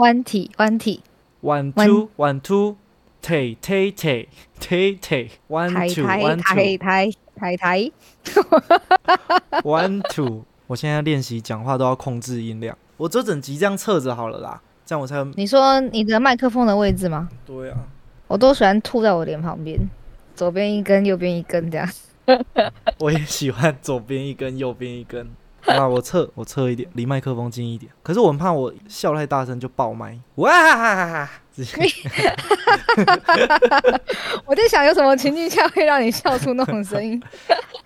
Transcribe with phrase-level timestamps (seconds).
[0.00, 1.02] 弯体弯体
[1.42, 2.76] one two one two，
[3.20, 7.90] 腿腿腿腿腿，one 台 two 台 one 台 two 台台台
[9.62, 10.44] ，one two。
[10.68, 17.28] 我现在练习讲话都要控制音量，我这整集这样侧着好了啦，这样我才你说你的麦克风的位置吗？
[17.44, 17.76] 对啊。
[18.26, 19.78] 我都喜欢吐在我脸旁边，
[20.34, 21.86] 左边一根，右边一根这样。
[22.98, 25.28] 我也喜欢左边一根，右边一根。
[25.66, 27.90] 好啦，我侧我侧一点，离麦克风近一点。
[28.02, 30.18] 可是我很怕我笑太大声就爆麦。
[30.36, 31.28] 哇！
[31.54, 31.72] 直接
[34.46, 37.20] 我在想有什么情境下会让你笑出那种声音？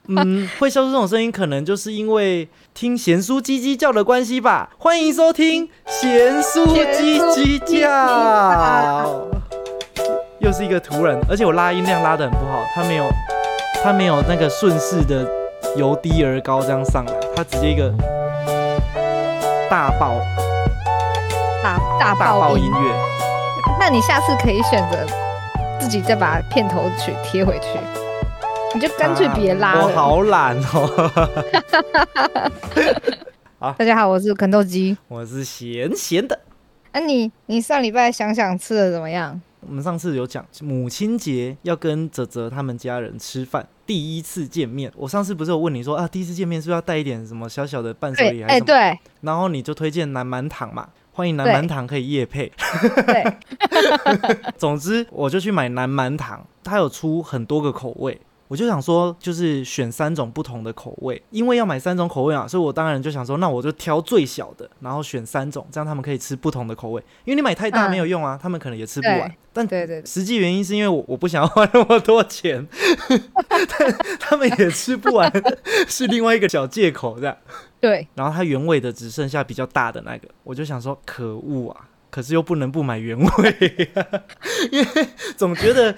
[0.06, 4.70] 嗯，会笑出这种声音，可能就是因为听贤叔叽叽叫的关系吧。
[4.78, 9.26] 欢迎收听贤叔叽叽叫，
[10.38, 13.08] 又是一个突然，而且我拉音量拉的很不好，他没有，
[13.82, 15.26] 他没有那个顺势的
[15.76, 17.92] 由低而高这样上来，它直接一个
[19.68, 20.20] 大爆
[21.62, 22.70] 大大大爆爆音。
[22.70, 22.94] 乐。
[23.78, 25.04] 那你下次可以选择
[25.80, 27.66] 自己再把片头曲贴回去，
[28.72, 29.86] 你就干脆别拉了。
[29.86, 31.10] 我好懒哦。
[33.78, 34.96] 大家好，我是肯豆鸡。
[35.08, 36.38] 我是咸咸的。
[36.92, 39.40] 那、你你上礼拜想想吃的怎么样？
[39.68, 44.92] 我们上次有讲母亲节要跟泽泽他们家人吃饭，第一次见面。
[44.96, 48.66] 我上次不是有问你说啊，第一次见面是不是要带一点什么小小的伴手礼，哎、礼还是什么？
[48.66, 52.52] 对然后你就推荐南蛮糖嘛，欢迎南对蛮糖可以夜配。
[53.06, 53.36] 对，
[54.56, 58.20] 总之我就去买南蛮糖，它有出很多个口味。
[58.46, 67.02] 我就想说，就是选三种不同的口味，因为要买三种口味啊，所以我当然就想说，那我就挑最小的，然后选三种，这样他们可以吃不同的口味。
[67.24, 69.34] 因为你买太大嗯没有用啊，他们可能也吃不完。
[69.52, 72.66] 但对对对实际原因是因为我我不想要花那么多钱，
[73.48, 75.32] 但他们也吃不完，
[75.88, 77.36] 是另外一个小借口这样。
[77.80, 81.88] 对，然后它原味的只剩下比较大的那个，我就想说可恶啊！
[82.10, 83.88] 可是又不能不买原味、
[84.70, 85.94] 因为总觉得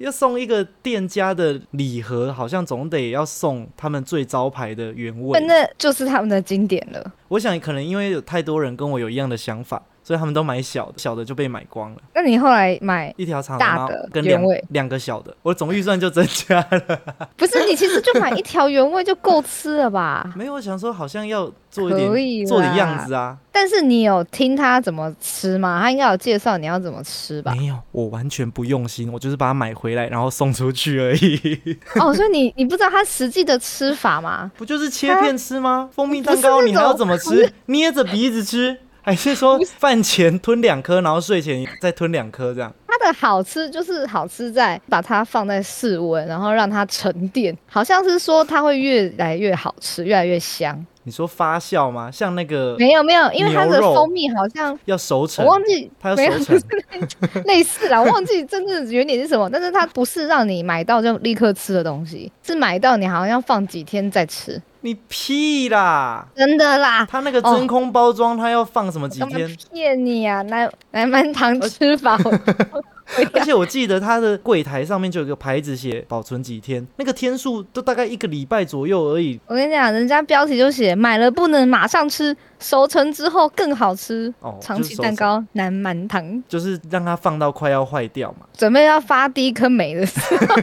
[0.00, 5.38] 要送一个店家的礼盒，好像总得要送他们最招牌的原味。
[5.40, 7.12] 那就是他们的经典了。
[7.28, 11.98] 我想可能因为有太多人跟我有一样的想法，所以他们都买小的，小的就被买光了。
[12.16, 17.00] 那你后来买一条长大的跟两两个小的，我总预算就增加了。
[17.38, 20.28] 不是你其实就买一条原味就够吃了吧？
[20.34, 23.38] 没有，我想说好像要做一点做点样子啊。
[23.52, 25.78] 但是你有听他怎么吃吗？
[25.80, 27.54] 他应该有介绍你要怎么吃吧？
[27.54, 31.78] 没有，我完全不用心，我就是把它买回来，然后送出去而已。
[32.00, 34.50] 哦，所以你你不知道他实际的吃法吗？
[34.58, 35.88] 不就是切片吃吗？
[35.92, 37.48] 蜂蜜蛋糕你还要怎么吃？
[37.66, 38.76] 捏着鼻子吃，
[39.10, 42.72] 还是说饭前吞两颗，然后睡前再吞两颗这样？
[42.86, 50.86] 它的好吃就是好吃在把它放在室温，然后让它沉淀，好像是说它会越来越好吃，越来越香。
[51.10, 52.08] 你说发酵吗？
[52.08, 66.24] 像那个没有没有，因为它的蜂蜜好像要熟成我，忘记它要没有熟成， 类似啦，我忘记真正的原理是什么，但是它不是让你买到就立刻吃的东西，是买到你好像要放几天再吃，你屁啦！
[66.36, 67.04] 真的啦。
[67.10, 69.56] 它那个真空包装，它要放什么几天？
[69.72, 70.40] 骗你啊？
[70.42, 72.30] 南南蛮糖吃法，我
[73.34, 79.38] 而且我记得他的柜台上面就有个牌子写保存几天，那个天数都大概一个礼拜左右而已。
[79.46, 84.32] 我跟你讲，人家标题就写买了不能马上吃，熟成之后更好吃。
[84.40, 88.46] 哦，长期蛋糕南蛮糖，就是让它放到快要坏掉嘛。
[88.56, 90.56] 准备要发第一颗霉的时候，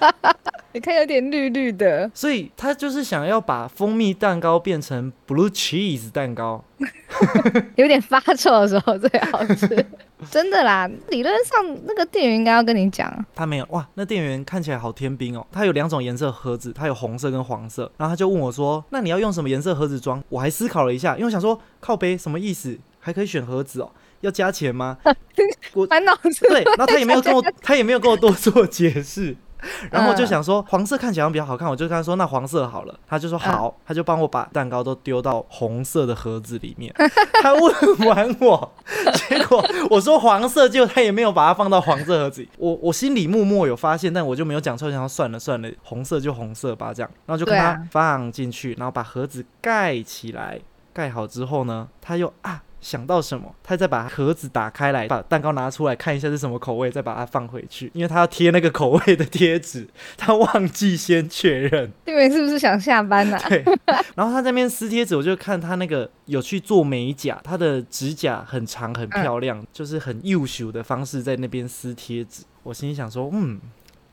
[0.72, 6.64] 你看有点绿绿的，所以他就是想要把蜂蜜蛋糕变成 blue cheese 蛋糕。
[7.76, 9.84] 有点发臭的时候最好吃。
[10.30, 15.46] 真的啦，理论上那个店员应该要跟你讲，他没有哇，那店员看起来好天兵哦。
[15.50, 17.90] 他有两种颜色盒子，他有红色跟黄色。
[17.96, 22.78] 然后他就问我说：“那你要用什么颜色盒子装？”我还思考了一下，因为我想说靠背什么意思？
[22.98, 24.98] 还可以选盒子哦， 要加钱吗？
[25.88, 29.34] 满脑子对，然后他也没有跟我，他也没有跟我多做解释。
[29.90, 36.94] 然后我就嗯想说，黄色看起来比较好看，我就跟他说那黄色好了，他就说好，他就帮我把蛋糕都丢到红色的盒子里面。
[37.42, 38.72] 他问完我，
[39.14, 42.48] 结果我说黄色，结果他也没有把它放到黄色盒子里。
[42.58, 50.60] 我我心里默默有发现，但我就没有讲出来，想说算了算了，红色就红色吧，这样，然后就跟他放进去，然后把盒子盖起来。
[50.92, 59.86] 盖好之后呢，他又啊想到什么，他再把盒子打开来，把蛋糕拿出来看一下是什么口味，再把它放回去，因为他要贴那个口味的贴纸，
[60.16, 61.90] 他忘记先确认。
[62.04, 63.62] 店员是不是想下班呐、 对，
[64.14, 72.44] 然后他在那边撕贴纸，我就看他那个有去做美甲，他的指甲很长很漂亮，就是很幼秀的方式在那边撕贴纸。
[72.62, 73.58] 我心里想说，嗯，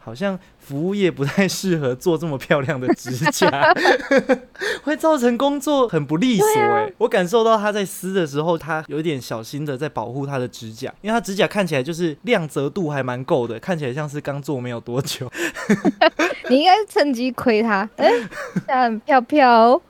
[0.07, 3.74] 好像服务业不太适合做这么漂亮的指甲，
[4.81, 15.30] 会造成工作很不利索哎、我感受到他在撕的时候，他有点小心的在保护他的指甲，因为他指甲看起来就是亮泽度还蛮够的，看起来像是刚做没有多久。
[16.50, 18.10] 你应该趁机亏他，哎、
[18.65, 19.81] 这样很漂漂哦，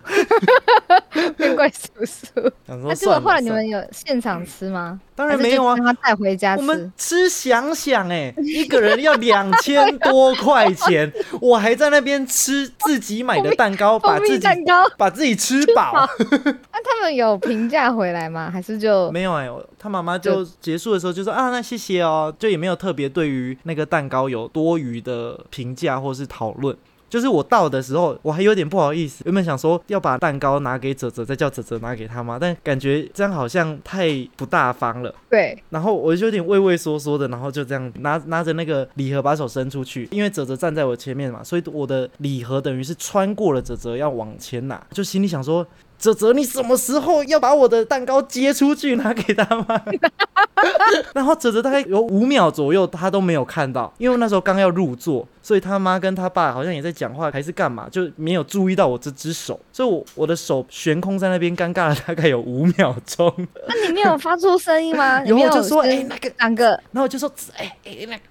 [1.38, 2.52] 变怪叔叔。
[2.66, 5.00] 想说那结果算了，后来你们有现场吃吗？
[5.18, 6.62] 当然没有啊他带回家吃。
[6.62, 11.12] 我们吃想想哎、一个人要两千多块钱，
[11.42, 16.08] 我还在那边吃自己买的蛋糕， 把自己蛋糕， 把自己吃饱。
[16.16, 18.52] 那他们有评价回来吗？
[18.52, 26.78] 还是就没有哎、我他妈妈就结束的时候就说啊，那谢谢哦，就也没有特别对于那个蛋糕有多余的评价或是讨论。
[27.10, 35.14] 就是我到的时候，我还有点不好意思，原本想说要把蛋糕拿给泽泽，再叫泽泽拿给他妈，但感觉这样好像太不大方了。
[35.30, 35.58] 对？
[35.70, 45.66] 然后我就有点畏畏缩缩的，然后就这样拿拿着那个礼盒把手伸出去，因为泽泽站在我前面嘛，所以我的礼盒等于是穿过了泽泽要往前拿，就心里想说。
[45.98, 49.82] 泽泽，你什么时候要把我的蛋糕接出去拿给他吗？
[51.14, 63.32] 然后泽泽大概有五秒左右，他都没有看到，因为那时候刚要入座，所以他妈跟他爸好像也在讲话，还是干嘛，就没有注意到我这只手，所以我我的手悬空在那边，尴尬了大概有五秒钟。
[63.68, 65.22] 那你没有发出声音吗？
[65.22, 68.22] 你有没有我就说，哎、先那个两个然后我就说，哎哎那个。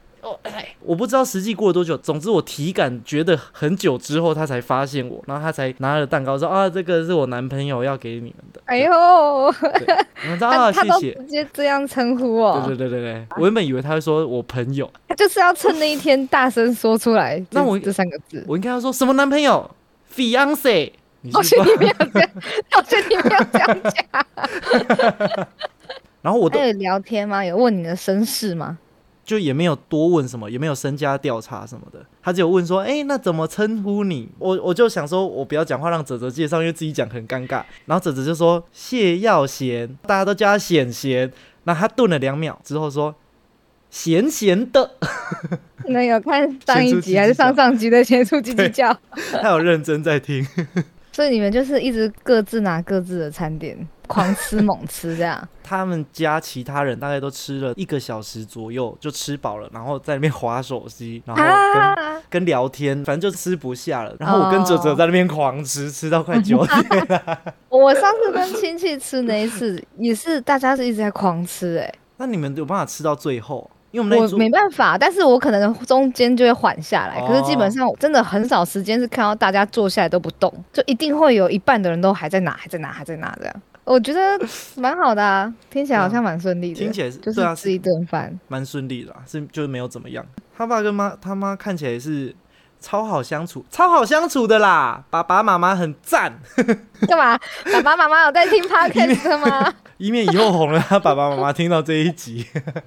[0.81, 8.61] 我不知道实际过了多久，总之我体感觉得很久之后，他才发现我，然后他才拿了蛋糕说啊，这个是我男朋友要给你们的。
[8.67, 8.91] 哎呦，
[10.23, 11.15] 你们知道啊，他谢谢。
[11.15, 17.45] 直接这样称呼我，对对对对对，我原本以为他会说我朋友，他就是要趁那一天大声说出来。
[17.51, 19.71] 那我这三个字，我应该要说什么男朋友
[20.15, 22.31] ？fiance，你说像你没有这样，
[22.71, 25.49] 好像你没有这样讲。
[26.23, 27.45] 然后我都还有聊天吗？
[27.45, 28.79] 有问你的身世吗？
[29.27, 34.29] 就也没有多问什么，也没有身家调查什么的，他只有问说，哎、那怎么称呼你？
[34.39, 37.65] 我我就想说，我不要讲话，让泽泽介绍，因为自己讲很尴尬。
[37.87, 41.31] 然后泽泽就说谢耀贤，大家都叫他显贤。
[41.65, 43.13] 那他顿了两秒之后说，
[43.91, 44.93] 咸咸的，
[45.89, 48.97] 那有看上一集还是上上集的咸出鸡鸡叫？
[49.43, 50.47] 他有认真在听。
[51.13, 53.77] 所以你们就是一直各自拿各自的餐点，
[54.07, 55.47] 狂吃猛吃这样。
[55.63, 64.15] 他们家其他人大概都吃了一个小时左右就吃饱了，然后在那边划手机，然后跟、啊，跟聊天，反正就吃不下了。
[64.19, 67.23] 然后我跟哲哲在那边狂吃，吃到快九点。
[67.69, 73.71] 我上次跟亲戚吃那一次，也是大家是一直在狂吃、欸，那你们有办法吃到最后？
[73.93, 77.19] 因为我们我没办法，但是我可能中间就会缓下来。
[77.21, 83.55] 哦可是基本上真的很少时间是看到大家坐下来都不动，就一定会有一半的人都还在拿，还在拿，还在拿这样。
[83.87, 84.21] 我觉得
[84.77, 86.79] 蛮好的啊，听起来好像蛮顺利的。
[86.79, 90.27] 听起来是就是吃一顿饭，蛮顺利的啊，是就是没有怎么样。
[90.59, 92.35] 他爸跟妈他妈看起来是
[92.81, 95.05] 超好相处，超好相处的啦。
[95.09, 96.33] 爸爸妈妈很赞，
[97.07, 97.39] 干嘛？
[97.73, 99.73] 爸爸妈妈有在听 podcast 吗？
[99.99, 102.45] 以免以后红了，他爸爸妈妈听到这一集，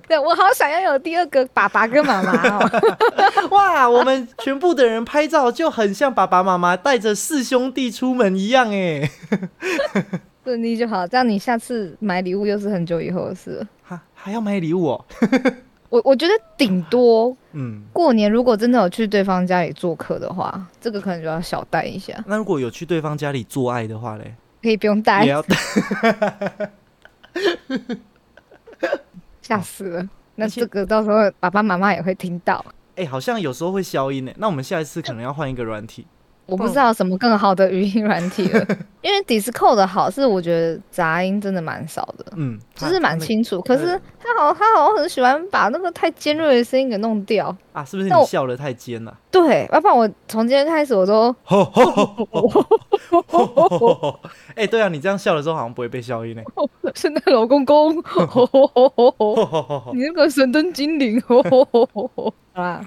[0.08, 3.48] 对我好想要有第二个爸爸跟妈妈哦。
[3.52, 9.10] 哇，我们全部的人拍照就很像爸爸妈妈带着四兄弟出门一样哎。
[10.44, 13.68] 顺利就好，这样你下次买礼物又是很久以后的事了。
[13.84, 15.06] 还还要买礼物哦？
[15.90, 25.56] 我我觉得顶多嗯，过年如果真的有去对方家里做客的话，这个可能就要小带一下，那如果有去对方家里做爱的话嘞，可以不用带也，要带。
[29.42, 30.08] 吓死了。
[30.36, 32.64] 那这个到时候爸爸妈妈也会听到。
[32.96, 34.32] 哎、好像有时候会消音呢。
[34.38, 36.06] 那我们下一次可能要换一个软体。
[36.50, 38.60] 我不知道什么更好的语音软体了，
[39.02, 43.62] 因为 Discord 的好是我觉得杂音真的蛮少的，嗯，就是蛮清楚。
[43.62, 47.56] 可是他好他好像很喜欢把那个太尖锐的声音给弄掉。
[47.72, 49.16] 啊，是不是你笑得太尖了？
[49.32, 51.34] 对，要不然我从今天开始我都！
[54.56, 56.42] 哎，对啊，你这样笑的时候好像不会被消音呢。
[56.96, 57.96] 圣诞老公公，
[59.94, 62.84] 你那个神灯精灵，好啦，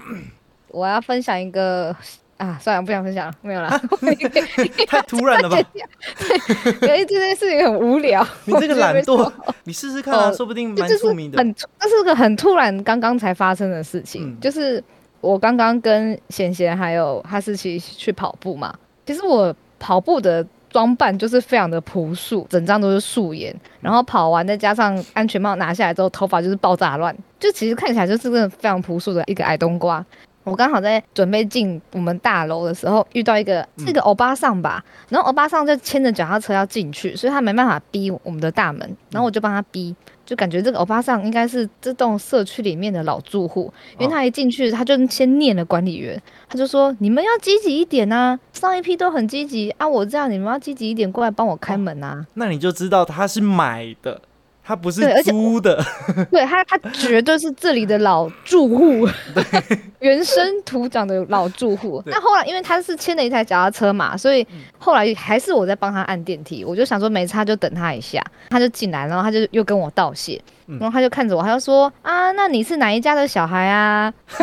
[0.67, 1.95] 我要分享一个
[2.43, 3.69] 啊，算了，不想分享了，没有了。
[4.85, 5.57] 太突然了吧？
[6.81, 9.31] 因为这件事情很无聊， 你这个懒惰，
[9.63, 11.37] 你试试看说不定就是蛮出名的。
[11.37, 14.83] 很，这是个很突然刚刚才发生的事情，嗯就是
[15.21, 18.75] 我刚刚跟贤贤还有哈士奇去跑步嘛。
[19.05, 30.05] 其实我跑步的装扮就是非常的朴素，整张都是素颜，然后跑完再加上安全帽拿下来之后，头发就是爆炸乱，就其实看起来就是个非常朴素的一个矮冬瓜。
[30.43, 39.95] 我刚好在准备进我们大楼的时候，遇到一个是个欧巴桑吧，然后欧巴桑就牵着脚踏车要进去，所以他没办法逼我们的大门，然后我就帮他逼，
[40.25, 46.19] 就就感觉这个欧巴桑应该是这栋社区里面的老住户，因为他一进去他就先念了管理员，
[46.49, 52.25] 他就说你们要积极一点啊，上一批都很积极啊，我这样你们要积极一点过来帮我开门啊。
[52.33, 54.19] 那你就知道他是买的，
[54.63, 55.83] 他不是租的。
[56.31, 59.07] 对他，他绝对是这里的老住户，
[59.99, 62.01] 原生土长的老住户。
[62.05, 66.63] 对那后来，因为他是牵了一台脚踏车嘛，所以后来还是我在帮他按电梯。
[66.63, 68.23] 我就想说没差，就等他一下。
[68.49, 74.13] 他就进来，然后他就又跟我道谢，嗯然后他就看着我，他就说啊，那你是哪一家的小孩啊？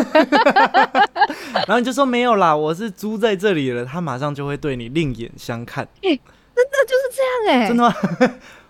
[1.66, 3.84] 然后你就说没有啦，我是租在这里了。
[3.84, 5.86] 他马上就会对你另眼相看。
[6.02, 7.22] 真的就是这
[7.52, 7.94] 样哎、真的吗？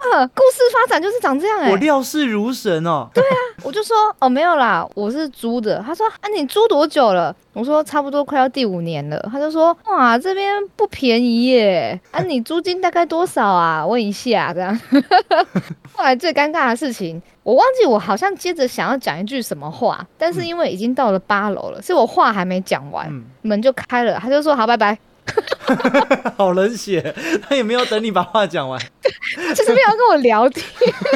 [0.02, 3.08] 呃，故事发展就是长这样哎、我料事如神哦。
[3.12, 5.82] 对啊 我就说哦没有啦，我是租的。
[5.84, 7.34] 他说啊你租多久了？
[7.52, 9.18] 我说差不多快要第五年了。
[9.30, 13.86] 他就说哇这边不便宜耶，啊 你租金大概多少啊？
[13.86, 14.80] 问一下这样。
[15.92, 24.18] 后来最尴尬的事情，我忘记我好像接着想要讲一句什么话，但是因为已经到了八楼了，所以我话还没讲完，嗯，门就开了。
[24.18, 24.98] 他就说好拜拜，
[26.36, 27.14] 好冷血，
[27.48, 28.80] 他也没有等你把话讲完。
[29.54, 30.64] 就是没有跟我聊天。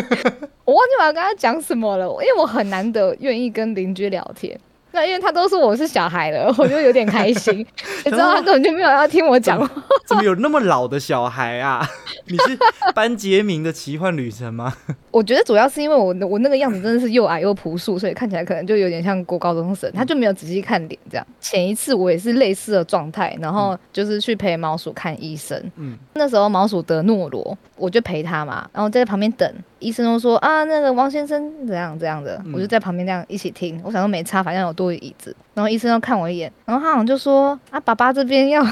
[0.65, 4.59] 我忘记我要跟他讲什么了，因为我很难得愿意跟邻居聊天。
[4.95, 7.59] 那因为他都说我是小孩了， 我就有点开心。
[8.07, 9.69] 你知道他根本就没有要听我讲话，
[10.07, 11.85] 怎么有那么老的小孩啊？
[12.27, 12.57] 你是
[12.95, 14.73] 班杰明的奇幻旅程吗？
[15.11, 19.91] 我觉得主要是因为我我那个样子真的是又矮又朴素，所以看起来可能就有点像国高中生。
[19.93, 21.27] 他就没有仔细看脸这样。
[21.41, 25.61] 前一次我也是类似的状态，然后就是去陪毛鼠看医生。
[25.77, 29.53] 嗯，那时候毛鼠得诺罗，我就陪他嘛，然后在旁边等。
[29.85, 33.79] 医生都说啊，那个王先生怎样怎样的，嗯我就在旁边这样一起听。
[33.85, 35.37] 我想说没差，反正有多余椅子。
[35.53, 38.65] 然后医生要看我一眼，然后他好像就说啊，爸爸这边要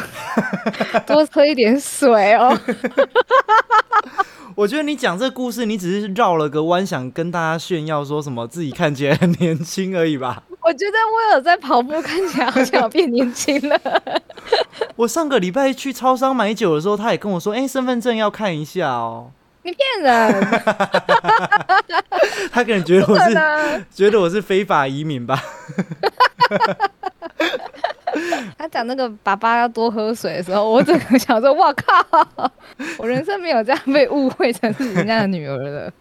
[1.07, 2.59] 多喝一点水哦。
[4.54, 10.42] 我觉得你讲这个故事，你只是绕了个弯，想跟大家炫耀说什么自己看起来很年轻而已吧？
[10.61, 13.81] 我觉得我有在跑步，看起来好像有变年轻了。
[14.97, 19.31] 我上个礼拜去超商买酒的时候，他也跟我说：“哎、身份证要看一下哦。
[19.62, 20.40] 你骗人，”
[22.52, 23.85] 他可能觉得我是。
[23.90, 25.42] 觉得我是非法移民吧？
[28.59, 32.04] 他讲那个爸爸要多喝水的时候，我整个想说，哇靠！
[32.99, 35.92] 我人生没有这样被误会成是人家的女儿了。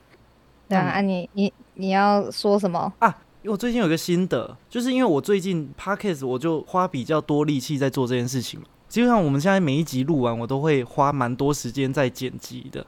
[0.67, 2.91] 对啊，啊你你你要说什么？
[2.99, 3.07] 啊，
[3.41, 8.65] 因为我最近有个心得，就是因为我最近 podcast 我就花比较多力气在做这件事情嘛。
[8.89, 12.85] 基本上我们现在每一集录完，我都会花蛮多时间在剪辑的，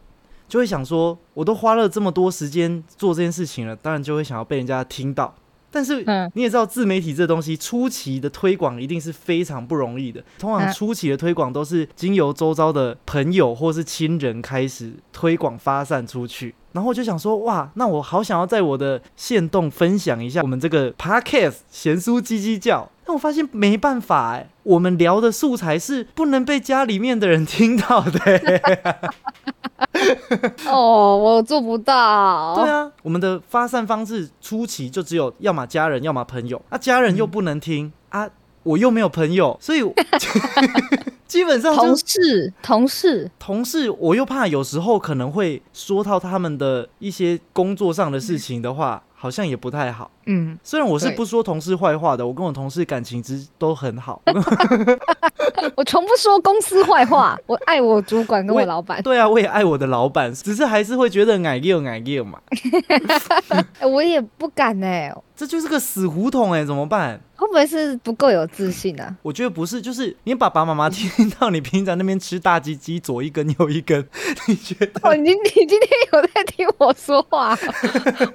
[0.53, 5.33] 就会想说，我都花了这么多时间做这件事情了，当然就会想要被人家听到。
[5.71, 10.23] 但是嗯你也知道，自媒体这东西初期的推广一定是非常不容易的。
[10.37, 16.53] 通常嗯初期的推广都是经由周遭的朋友或是亲人开始推广发散出去。
[16.73, 22.89] 然后我就想说，哇，那我好想要在我的线动分享一下我们这个 podcast 咸酥鸡鸡叫。
[23.05, 29.01] 但我发现没办法哎，我们聊的素材是不能被家里面的人听到的欸。
[30.71, 32.55] 哦，我做不到。
[32.55, 36.61] 对啊，我们的发散方式初期就只有要么家人，要么朋友。
[36.69, 38.27] 啊，家人又不能听、啊，
[38.63, 39.93] 我又没有朋友，所以我
[41.27, 50.11] 基本上同事，同事，同事，我又怕有时候可能会说到他们的一些工作上的事情的话，好像也不太好。
[50.25, 54.21] 嗯，虽然我是不说同事坏话的，我跟我同事感情之都很好。
[55.75, 62.39] 我从不说公司坏话，我爱我主管跟我老板，对啊，我也爱我的老板，只是还是会觉得矮硬矮硬嘛，
[63.79, 67.19] 哎 我也不敢哎、这就是个死胡同哎、怎么办？
[67.35, 69.13] 会不会是不够有自信啊？
[69.21, 74.07] 我觉得不是，就是你爸爸妈妈听到你平常那边吃大鸡鸡，左一根右一根，
[74.47, 75.01] 你觉得？
[75.03, 77.49] 哦，你你今天有在听我说话，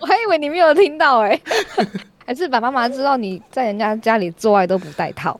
[0.00, 1.40] 我还以为你没有听到哎、
[2.26, 5.38] 还是爸爸妈妈知道你在人家家里做爱都不带套？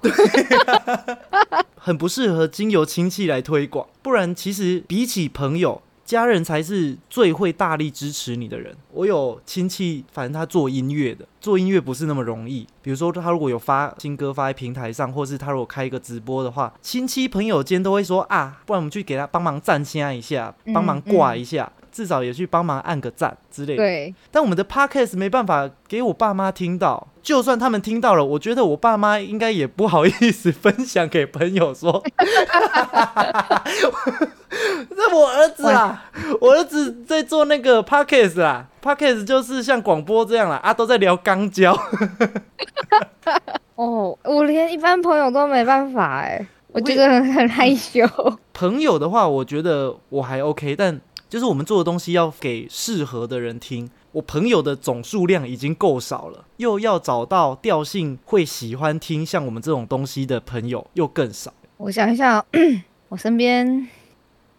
[1.76, 5.82] 很不适合经由亲戚来推广，不然其实比起朋友。
[6.04, 8.74] 家人才是最会大力支持你的人。
[8.92, 12.66] 我有亲戚，反正他做音乐的，做音乐不是那么容易。
[12.80, 23.82] 比如说，他如果有发新歌发在平台上，或是他如果开一个直播的话，亲戚朋友间都会说啊，不然我们去给他帮忙赞下一下，嗯帮忙挂一下，至少也去帮忙按个赞之类的。
[23.82, 32.02] 对，但我们的 podcast 没办法给我爸妈听到，就算他们听到了，我觉得我爸妈应该也不好意思分享给朋友说。
[34.90, 36.04] 这我儿子啊，
[36.40, 41.76] 我儿子在做那个 podcast 啊，podcast 就是像广播这样啦，啊，都在聊肛交。
[43.76, 48.00] 哦，我连一般朋友都没办法哎、我觉得很很害羞。
[48.52, 61.52] 朋友的话，我觉得我还 OK，但就是我们做的东西要给适合的人听，我朋友的总数量已经够少了，又要找到调性会喜欢听像我们这种东西的朋友又更少。
[61.76, 62.44] 我想一下哦，
[63.10, 63.86] 我身边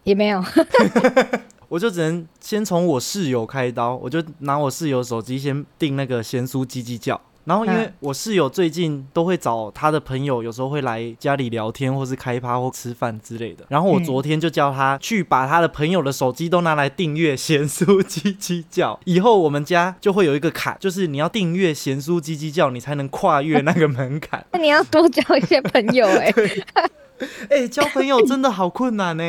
[0.04, 0.42] 也没有。
[1.68, 7.20] 我就只能先从我室友开刀，我就拿我室友手机先订那个咸酥鸡鸡叫。
[7.50, 7.92] 然后因为嗯。
[7.98, 13.64] 我室友最近都会找他的朋友，有时候会来家里聊天，或是开趴或吃饭之类的。
[13.68, 14.04] 然后我嗯。
[14.04, 24.46] 昨天就叫他去把他的朋友的手机都拿来订阅咸酥鸡鸡叫， 以后我们家就会有一个坎，就是你要订阅咸酥鸡鸡叫，你才能跨越那个门槛。
[24.52, 26.32] 那你要多交一些朋友哎、
[27.50, 29.22] 哎、交朋友真的好困难呢、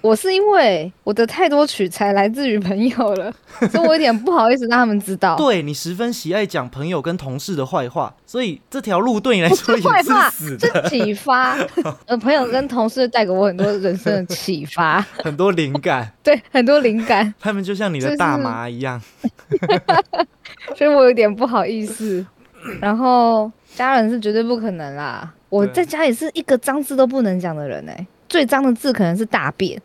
[0.00, 3.32] 我是因为我的太多取材来自于朋友了，
[3.70, 5.36] 所以我有点不好意思让他们知道。
[5.38, 10.88] 对你十分喜爱讲朋友跟同事的坏话，所以这条路对你来说也是坏话死的。
[10.88, 11.56] 是启发，
[12.06, 19.00] 呃，朋友跟同事带给我很多人生的启发，很多灵感，对，很多灵感，他们就像你的大麻一样。
[20.76, 22.24] 所以我有点不好意思。
[22.80, 29.80] 然后家人是绝对不可能啦，我在家里是一个脏字都不能讲的人哎、最脏的字可能是大便，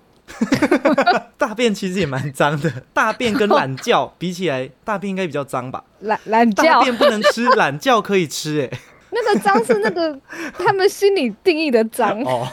[1.38, 5.84] 大便其实也蛮脏的，大便跟懒觉比起来，大便应该比较脏吧？
[6.02, 8.72] 懒懒大觉，便不能吃，懒觉可以吃、欸。
[9.12, 10.16] 那个脏是那个
[10.54, 12.22] 他们心里定义的脏。
[12.22, 12.48] 哦，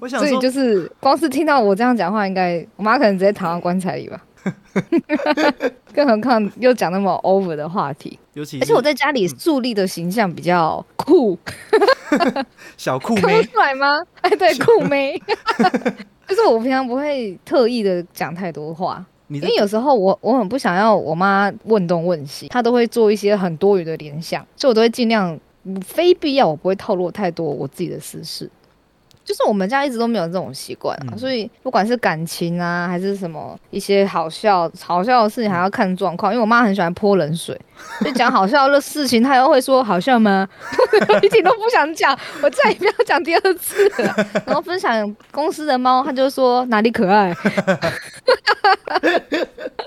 [0.00, 4.18] 我想所以，就是光是听到我这样讲话，应该我妈可能直接躺到棺材里吧。
[5.94, 11.38] 更何况又讲那么 over 的话题，尤其而且我在家里树立的形象比较酷，
[12.76, 14.02] 小酷妹，出来吗？
[14.22, 15.20] 哎，对，酷妹。
[16.28, 28.50] 就是我平常不会特意的讲太多话，因为有时候我我很不想要我妈问东问西，她都会做一些很多余的联想，所以我都会尽量嗯非必要我不会透露太多我自己的私事。
[29.26, 36.32] 就是我们家一直都没有这种习惯啊，嗯所以不管是感情啊，还是什么一些好笑好笑的事情，还要看状况。
[36.32, 37.60] 因为我妈很喜欢泼冷水，
[38.04, 40.48] 就讲好笑的事情，她又会说好笑吗？
[41.08, 44.14] 我 一点都不想讲，我再也不要讲第二次了。
[44.46, 47.34] 然后分享公司的猫，她就说哪里可爱，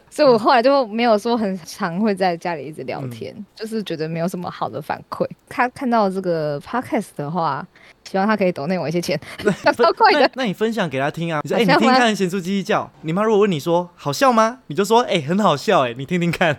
[0.09, 5.25] 所以我后来就没有说很常会在家里一直聊天，就是觉得没有什么好的反馈。
[5.47, 7.65] 他看到这个 podcast 的话，
[8.09, 9.19] 希望他可以抖内我一些钱，
[9.77, 10.21] 超快的。
[10.21, 11.41] 那那你分享给他听啊！
[11.43, 12.89] 你说，哎、你听看咸酥鸡鸡叫。
[13.01, 14.59] 你妈如果问你说好笑吗？
[14.65, 16.57] 你就说，哎、很好笑，哎，你听听看。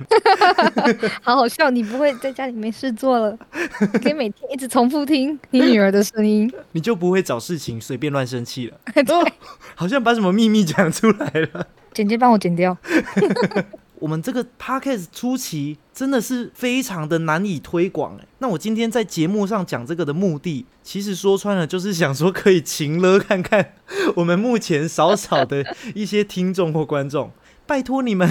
[1.22, 3.36] 好好笑，你不会在家里没事做了，
[3.92, 6.48] 你可以每天一直重复听你女儿的声音。
[6.70, 8.76] 你就不会找事情随便乱生气了。
[9.08, 9.26] 哦，
[9.74, 11.66] 好像把什么秘密讲出来了。
[11.92, 12.76] 剪接帮我剪掉。
[14.00, 18.26] 我们这个 podcast 初期真的是非常的难以推广哎。
[18.38, 23.74] 那我今天在节目上讲这个的目的，其实说穿了就是想说可以勤了看看
[24.16, 27.30] 我们目前少少的一些听众或观众，
[27.66, 28.28] 拜托你们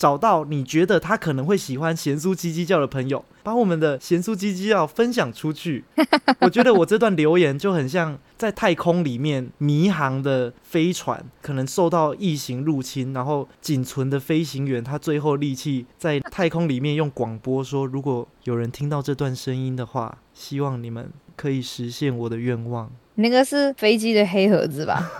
[0.00, 5.84] 找到你觉得他可能会喜欢咸酥鸡鸡叫的朋友，把我们的咸酥鸡鸡叫分享出去。
[6.40, 25.10] 我觉得我这段留言就很像在太空里面迷航的飞船，可能受到异形入侵，然后仅存的飞行员他最后力气在太空里面用广播说：“如果有人听到这段声音的话，希望你们可以实现我的愿望。”那个是飞机的黑盒子吧？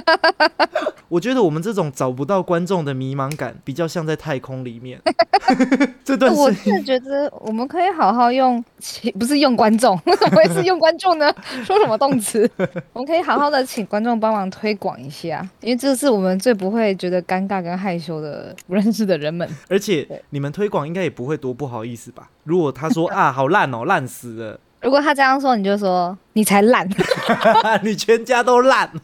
[1.08, 4.98] 我觉得我们这种找不到观众的迷茫感，比较像在太空里面。
[6.02, 11.30] 这段我声音真的觉得我们可以好好用，请 不是用观众，为什么会是用观众呢？
[11.64, 12.50] 说什么动词？
[12.94, 19.46] 我们可以好好的请观众帮忙推广一下，因为这是我们最不会觉得尴尬跟害羞的不认识的人们。
[19.68, 22.30] 而且你们推广应该也不会多不好意思吧？
[22.44, 26.88] 如果他说啊好烂哦，烂死了，如果他这样说，你就说你才烂，
[27.82, 28.90] 你全家都烂。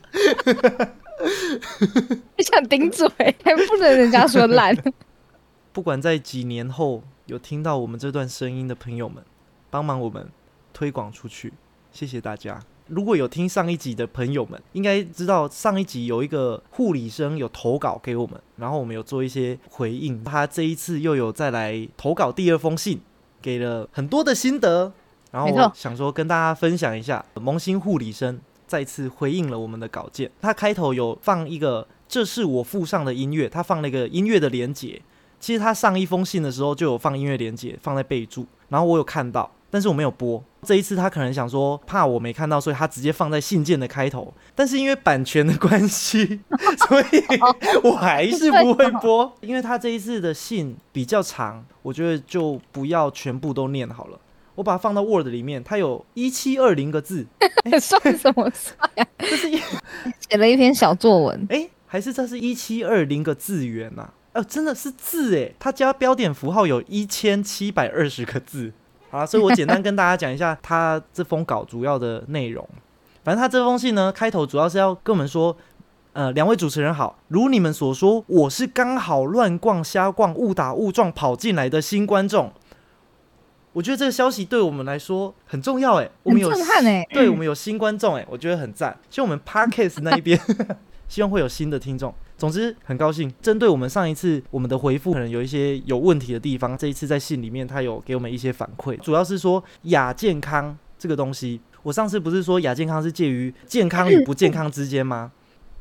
[2.36, 3.08] 你想顶嘴，
[3.44, 4.76] 还不能人家说烂。
[5.72, 9.22] 不管在几年后有听到我们这段声音的朋友们，
[9.70, 10.28] 帮忙我们
[10.72, 11.52] 推广出去，
[11.92, 12.60] 谢谢大家。
[12.88, 20.24] 如果有听上一集的朋友们，应该知道上一集有一个护理生有投稿给我们，然后我们有做一些回应。
[20.24, 23.00] 他这一次又有再来投稿第二封信，
[23.42, 24.92] 给了很多的心得，
[25.30, 27.24] 然后我想说跟大家分享一下。
[27.34, 35.00] 萌新护理生再次回应了我们的稿件，他开头有放一个“这是我附上的音乐”，他放了一个音乐的连接。
[35.40, 40.42] 其实他上一封信的时候就有放音乐连接放在备注，然后我有看到，但是我没有播。
[40.62, 44.34] 这一次他可能想说怕我没看到，所以他直接放在信件的开头。
[44.56, 46.40] 但是因为版权的关系，
[46.88, 47.24] 所以
[47.84, 49.32] 我还是不会播。
[49.40, 54.18] 因为他这一次的信比较长，我觉得就不要全部都念好了。
[54.59, 57.25] 我把它放到 Word 里面，它有一七二零个字，
[57.81, 59.07] 算什么算呀？
[59.16, 59.57] 这是一
[60.29, 64.12] 写了一篇小作文，哎、还是这是一七二零个字元呐、啊？
[64.35, 68.73] 哦，真的是字诶，它加标点符号有一千七百二十个字。
[69.11, 72.68] 好啦，所以我简单跟大家讲一下他这封稿主要的内容。
[73.23, 75.57] 反正他这封信呢，开头主要是要跟我们说，
[76.14, 82.53] 呃，两位主持人好，如你们所说，我是刚好乱逛瞎逛、误打误撞跑进来的新观众。
[83.78, 88.98] 我觉得这个消息对我们来说很重要哎，我们有震撼哎、对我们有新观众哎，我觉得很赞。
[89.08, 90.36] 希望我们 Podcast 那一边，
[91.06, 92.12] 希望会有新的听众。
[92.36, 101.60] 总之很高兴，针对我们上一次我们的回复可能有一些有问题的地方，这一次在信里面他有给我们一些反馈，主要是说亚健康这个东西。
[101.84, 105.30] 我上次不是说亚健康是介于健康与不健康之间吗？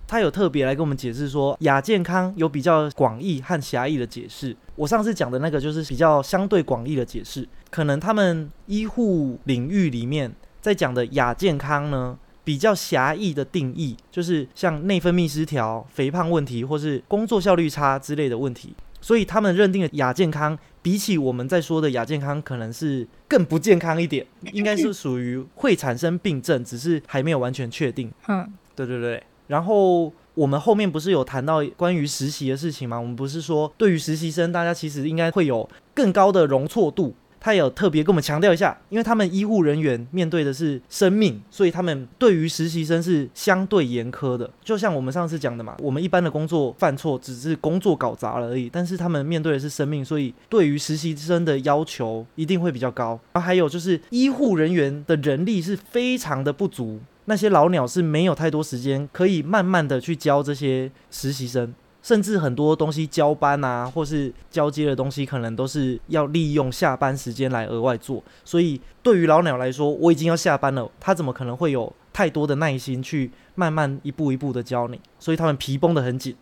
[0.08, 4.56] 他有特别来跟我们解释说，亚健康有比较广义和狭义的解释。
[4.76, 18.74] 我上次讲的那个就是比较相对广义的解释，可能他们医护领域里面在讲的亚健康呢，比较狭义的定义，就是像内分泌失调、肥胖问题，或是工作效率差之类的问题。
[19.00, 28.12] 所以他们认定的亚健康，比起我们在说的亚健康，可能是更不健康一点，应该是属于会产生病症，只是还没有完全确定。
[28.28, 32.99] 嗯，对对对，然后我们后面不是有谈到关于实习的事情吗？
[32.99, 37.15] 我们不是说对于实习生，大家其实应该会有更高的容错度。
[37.39, 44.49] 他有特别跟我们强调一下，因为他们医护人员面对的是生命，所以他们对于实习生是相对严苛的。
[44.63, 53.17] 就像我们上次讲的嘛，我们一般的工作犯错只是工作搞砸了而已，但是他们面对的是生命，所以对于实习生的要求一定会比较高。
[53.33, 56.99] 然后还有就是医护人员的人力是非常的不足，
[57.30, 61.74] 那些老鸟是没有太多时间可以慢慢的去教这些实习生。
[62.04, 68.24] 甚至很多东西交班啊，或是交接的东西，可能都是要利用下班时间来额外做。
[68.46, 75.02] 所以对于老鸟来说，我已经要下班了，他怎么可能会有太多的耐心去慢慢一步一步的教你？
[75.20, 76.34] 所以他们皮绷得很紧。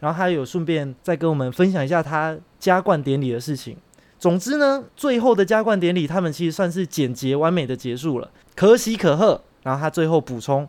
[0.00, 3.78] 然后他有顺便再跟我们分享一下他加冠典礼的事情。
[4.18, 9.40] 总之呢，最后的加冠典礼，他们其实算是简洁完美的结束了，可喜可贺。
[9.64, 10.68] 然后他最后补充，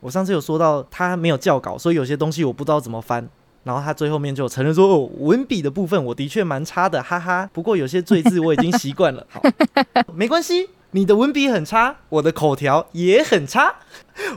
[0.00, 3.28] 我上次有说到他没有校稿，所以有些东西我不知道怎么翻。
[3.62, 7.48] 然后他最后面就承认说：“哦，文笔的部分我的确蛮差的，哈哈。
[7.52, 9.42] 不过有些赘字我已经习惯了，好，
[10.14, 10.70] 没关系。
[10.92, 13.74] 你的文笔很差，我的口条也很差，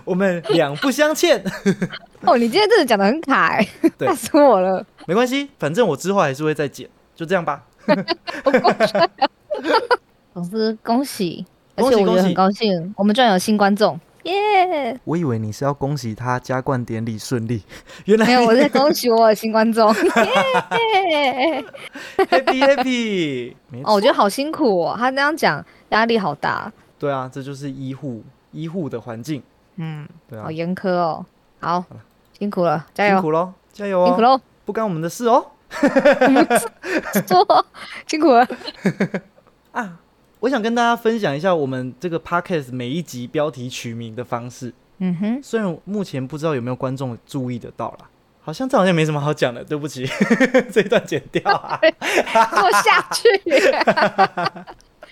[0.03, 1.41] 我们两不相欠。
[2.27, 3.65] 哦，你今天真的讲的很卡哎、
[3.97, 4.85] 对吓死我了。
[5.07, 7.63] 没关系，反正我之后还是会再剪，就这样吧。
[10.33, 17.63] 总之恭喜，而且我觉得很高兴，我们居然有新观众，耶、我以为你是要恭喜他加冠典礼顺利，
[18.05, 21.65] 原来没有，我在 恭喜我的新观众， 耶、
[22.17, 23.53] happy happy。
[23.69, 29.41] 没哦，错，我觉得好辛苦哦，他那样讲压力好大，对啊，这就是医护医护的环境，
[29.77, 30.43] 嗯，对啊。
[30.43, 31.25] 好，严苛哦。
[31.59, 31.83] 好，
[32.37, 35.47] 辛苦了，加油，辛苦喽，加油哦，辛苦喽，不干我们的事哦。
[37.27, 37.65] 说
[38.05, 38.47] 辛苦了。
[39.71, 39.97] 啊，
[40.43, 44.73] 我想跟大家分享一下我们这个 podcast 每一集标题取名的方式。
[44.97, 48.09] 嗯哼，虽然目前不知道有没有观众注意得到啦，
[48.41, 50.05] 好像这好像没什么好讲的，对不起，
[50.69, 51.79] 这一段剪掉啊。
[52.59, 53.29] 做下去。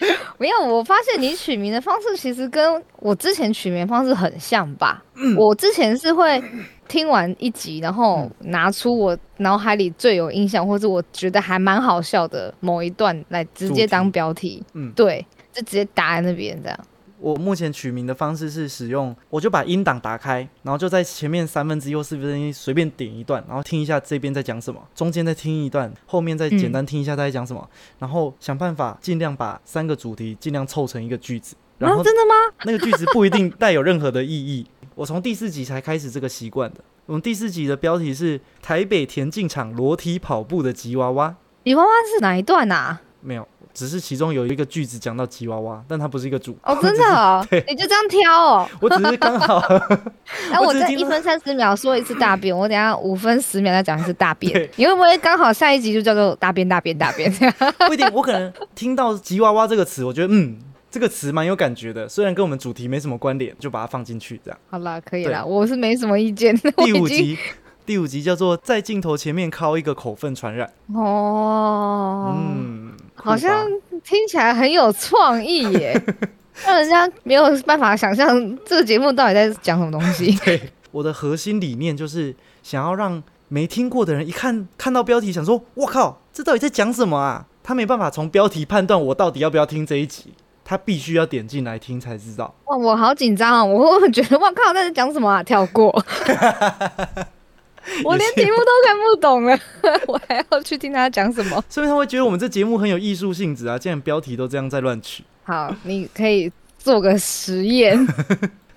[0.37, 5.03] 没有，我发现你取名的方式其实跟我之前取名方式很像吧？
[5.37, 6.43] 我之前是会
[6.87, 14.63] 听完一集，然后拿出我脑海里最有印象，或者我觉得还蛮好笑的某一段来直接当标题。
[14.73, 16.79] 嗯对，就直接打在那边这样。
[17.21, 32.33] 我目前取名的方式是使用，我就把音档打开，然后就在前面三分之一或四分之一随便点一段，然后听一下这边在讲什么，中间再听一段，后面再简单听一下他在讲什么，然后想办法尽量把三个主题尽量凑成一个句子，然啊，后真的吗？
[32.63, 34.65] 那个句子不一定带有任何的意义。
[34.95, 36.79] 我从第四集才开始这个习惯的。
[37.05, 43.01] 我们第四集的标题是台北田径场裸体跑步的吉娃娃，吉娃娃是哪一段啊？
[43.21, 46.57] 没有，只是其中有一个句子讲到吉娃娃，但它不是一个主。
[46.63, 48.69] 哦，真的哦 对，你就这样挑哦。
[48.79, 49.57] 我只是刚好
[50.51, 54.69] 哎，我在我只是听到一分三十秒说一次大便，我等下五分十秒再讲一次大便。
[54.75, 57.53] 你会不会刚好下一集就叫做大便大便大便这样？
[57.87, 60.57] 不一定，我可能听到吉娃娃这个词，我觉得嗯，
[60.89, 64.59] 这个词蛮有感觉的，虽然跟我们主题没什么关联，就把它放进去这样。
[64.69, 66.57] 好啦，可以对啦，我是没什么意见。
[66.75, 67.37] 我第五集，
[67.85, 70.71] 第五集叫做在镜头前面敲一个口粪传染。
[70.93, 72.90] 哦，嗯，
[73.23, 73.67] 好像
[74.03, 76.01] 听起来很有创意耶，
[76.65, 80.35] 让人家没有办法想象这个节目到底在讲什么东西。
[80.43, 90.33] 对，我的核心理念就是想要让没听过的人一看看到标题，想说：“我靠，这到底在讲什么啊？”他没办法从标题判断我到底要不要听这一集，
[90.65, 92.53] 他必须要点进来听才知道。
[92.65, 93.63] 哇，我好紧张啊！
[93.63, 95.43] 我会觉得哇靠，那在讲什么啊？
[95.43, 95.93] 跳过。
[98.05, 99.57] 我连题目都看不懂了，
[100.07, 101.63] 我还要去听他讲什么？
[101.69, 103.77] 所以他会觉得我们这节目很有艺术性质啊！
[103.77, 108.05] 既然标题都这样在乱取，好，你可以做个实验，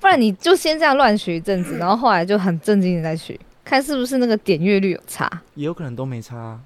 [0.01, 5.31] 不然你就先这样乱取一阵子，然后后来就很正经的再取，看是不是那个点阅率有差。
[5.55, 6.61] 也有可能都没差、啊，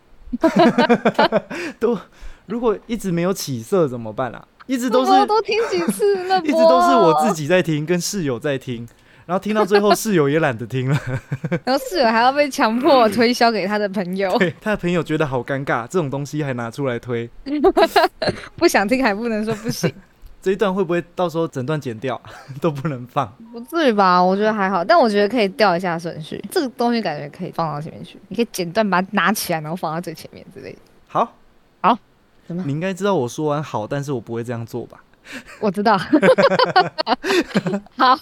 [1.79, 1.99] 都
[2.47, 4.47] 如果一直没有起色怎么办啊？
[4.67, 8.87] 一直都是我都听几次了，一直都是我自己在听，跟室友在听，
[9.29, 10.99] 然后听到最后室友也懒得听了，
[11.63, 17.29] 然后室友还要被强迫推销给他的朋友，对他的朋友觉得好尴尬，这种东西还拿出来推，
[18.57, 19.93] 不想听还不能说不行，
[20.41, 22.19] 这一段会不会到时候整段剪掉？
[22.63, 23.31] 都不能放？
[23.53, 24.19] 不至于吧？
[24.25, 30.79] 我觉得还好，但我觉得可以调一下顺序，这个东西感觉可以放到前面去，你可以剪断把它拿起来，然后放到最前面之类的。
[31.07, 31.35] 好，
[31.83, 31.99] 好，
[32.47, 35.05] 你应该知道我说完好，但是我不会这样做吧？
[35.61, 35.99] 我知道，
[37.97, 38.19] 好。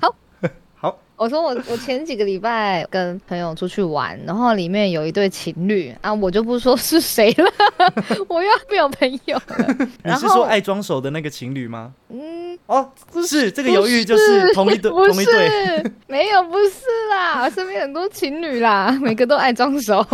[0.00, 0.14] 好
[0.80, 7.52] 好，我说我我前几个礼拜跟朋友出去玩，然后里面有一对情侣啊，我就不说是谁了，
[8.28, 9.76] 我又没有朋友了。
[10.04, 11.92] 你是说爱装熟的那个情侣吗？
[12.08, 20.06] 嗯，哦，不是这个犹豫就是同一对不同一对，是，没有，不是啦，身边很多情侣啦，每个都爱装熟。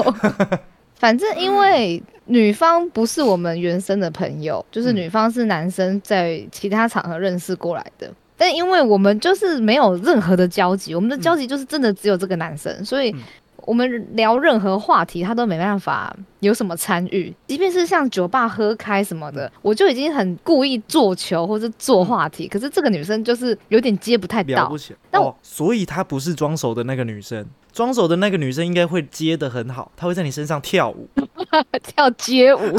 [1.05, 4.97] 反正因为女方不是我们原生的朋友，就是嗯。
[4.97, 8.11] 女方是男生在其他场合认识过来的。
[8.39, 13.21] 但因为我们就是没有任何的交集，我们的交集就是真的只有这个男生，所以嗯。
[13.67, 17.35] 我们聊任何话题，他都没办法有什么参与。
[17.47, 24.71] 即便是像酒吧喝开什么的，我就已经很故意做球或者做话题，可是这个女生就是有点接不太到
[25.13, 31.09] 哦，所以她不是装熟的那个女生，装手的那个女生应该会接的很好，她会在你身上跳舞。
[31.83, 32.61] 跳街舞。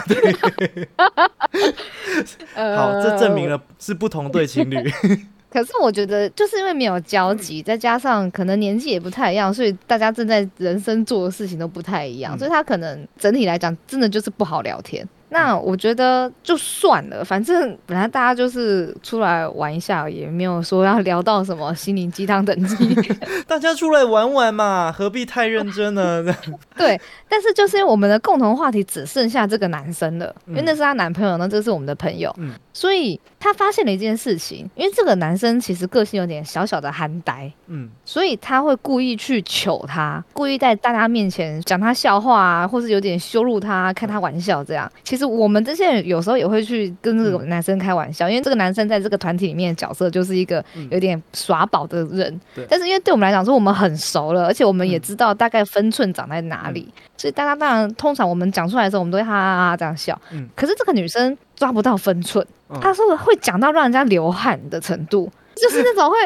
[2.55, 4.77] 呃好，这证明了是不同对情侣。
[5.51, 15.05] 可是我觉得，就是因为没有交集，再加上可能年纪也不太一样，所以大家正在人生做的事情都不太一样，嗯所以他可能整体来讲，真的就是不好聊天。
[15.29, 22.95] 那我觉得就算了，反正本来大家就是出来玩一下，也没有说要聊到什么心灵鸡汤等级。
[23.47, 26.23] 大家出来玩玩嘛，何必太认真呢？
[26.77, 44.91] 对，但是就是因为我们的共同话题只剩下这个男生了，因为嗯那是她男朋友，那这是我们的朋友，嗯所以她发现了一件事情，因为这个男生其实个性有点小小的憨呆，嗯，所以他会故意去糗他，故意在大家面前讲他笑话啊，或是有点羞辱他，开他玩笑这样。
[45.03, 52.41] 其实我们这些人有时候也会去跟这个男生开玩笑，因为这个男生在这个团体里面的角色就是一个嗯有点耍宝的人。
[52.53, 60.19] 对但是因为对我们来讲说我们很熟了，而且我们也嗯知道大概分寸长在哪里，所以大家当然通常我们讲出来的时候，我们都会哈哈哈哈这样笑。
[60.31, 66.17] 嗯可是这个女生抓不到分寸，嗯她说会讲到让人家流汗的程度，就是那种会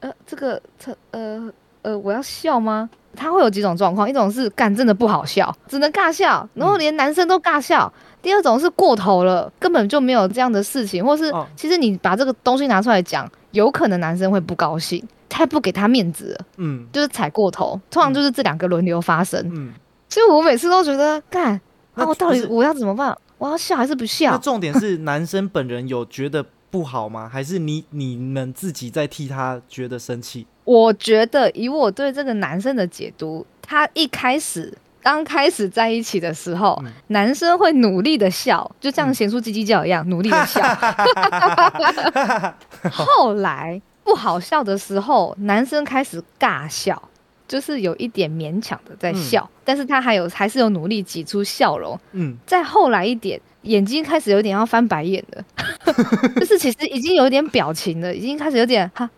[0.00, 1.52] 呃这个这呃
[1.82, 2.88] 呃我要笑吗？
[3.14, 7.92] 她会有几种状况，一种是干真的不好笑，只能尬笑，然后连男生都尬笑。
[8.22, 17.78] 第二种是过头了，根本就没有这样的事情，或是哦其实你把这个东西拿出来讲，有可能男生会不高兴，太不给他面子了，嗯就是踩过头。
[17.90, 19.72] 通常就是这两个轮流发生，嗯，
[20.08, 21.60] 所以我每次都觉得干，
[21.94, 23.16] 那那我到底我要怎么办？
[23.38, 24.38] 我要笑还是不那笑？
[24.38, 27.26] 重点是男生本人有觉得不好吗？
[27.32, 30.46] 还是你你们自己在替他觉得生气？
[30.64, 40.62] 我觉得以我对这个男生的解读，他一开始刚开始在一起的时候，嗯男生会努力的笑，就像嗯贤淑叽叽叫一样，努力的笑。
[42.90, 47.00] 后来不好笑的时候，男生开始尬笑。
[47.48, 51.98] 就是有一点勉强的在笑，但是他还有还是有努力挤出笑容。
[52.12, 55.44] 嗯，再后来一点，眼睛开始有点要翻白眼了，
[56.36, 59.10] 就是其实已经有一点表情了，已经开始有点哈。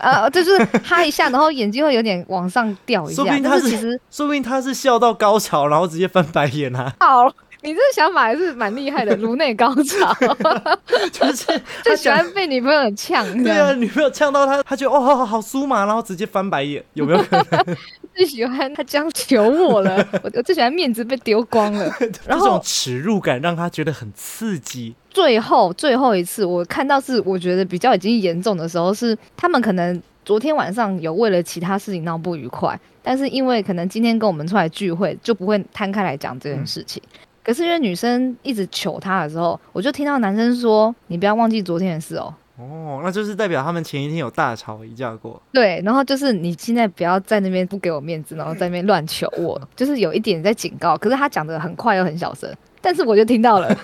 [0.00, 10.14] 啊， 这就是哈一下，然后眼睛会有点往上掉一下说不，定他是但是其实说不定他是笑到高潮，然后直接翻白眼啊，好，你这个想法还是蛮厉害的， 颅内高潮，
[11.12, 11.46] 就是
[11.84, 17.76] 就喜欢被女朋友呛，对啊，，女朋友呛到他，他觉得哦好好好酥麻，然后直接翻白眼，有没有可能？
[18.14, 21.84] 最喜欢他这样求我了，我我最喜欢面子被丢光了。
[22.26, 24.94] 然后这种耻辱感让他觉得很刺激。
[25.10, 37.02] 最后最后一次我看到是我觉得比较已经严重的时候，是他们可能昨天晚上有为了其他事情闹不愉快，但是因为可能今天跟我们出来聚会，就不会摊开来讲这件事情。
[37.42, 42.34] 可是因为女生一直求他的时候，我就听到男生说：“你不要忘记昨天的事哦。
[42.58, 50.96] 哦，那就是代表他们前一天有大吵一架过。”对，然后就是你现在不要在那边不给我面子，然后在那边乱求我， 就是有一点在警告。
[50.98, 53.74] 可是他讲的很快又很小声，但是我就听到了。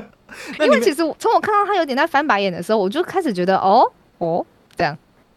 [0.58, 3.84] 因为其实从我看到他有点在翻白眼的时候，我就开始觉得哦
[4.16, 4.44] 哦
[4.74, 4.96] 这样，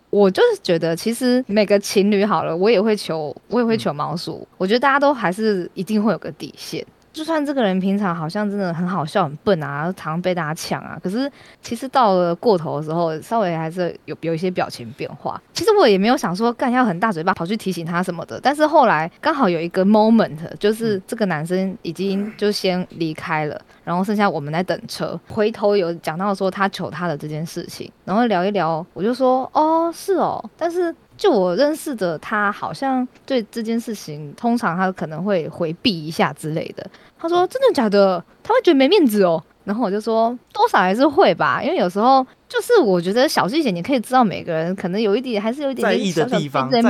[0.09, 4.47] 我就是觉得，其实每个情侣好了，我也会求，我也会求毛鼠。
[4.57, 6.85] 我觉得大家都还是一定会有个底线。
[7.15, 15.41] 就算这个人平常好像真的很好笑、很笨啊，常常被大家抢啊，可是其实到了过头的时候，稍微还是有有一些表情变化。
[15.53, 25.17] 其实我也没有想说干要很大嘴巴跑去提醒他什么的，但是后来刚好有一个 moment，就是这个男生已经就先离开了，然后剩下我们在等车。
[25.29, 30.93] 回头有讲到说他求他的这件事情，然后聊一聊，我就说哦是哦，但是。
[31.17, 36.85] 就我认识的他，好像对这件事情，通常他可能会回避一下之类的。
[37.17, 38.23] 他说：“真的假的？
[38.43, 46.81] 他会觉得没面子哦。”然后我就说：“多少还是会吧，因为有时候就是我觉得小细节，你可以知道每个人可能有一点，还是有一点在意的地方，在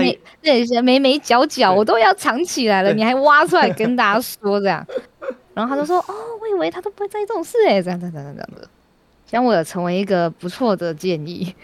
[0.42, 4.86] 那些眉眉角角，我都要藏起来了，你还挖出来跟大家说这样。
[5.54, 8.68] 然后他就说：‘哦，我以为他都不会在意这种事哎，这样这样这样这样的。’
[9.26, 11.56] 希望我有成为一个不错的建议。”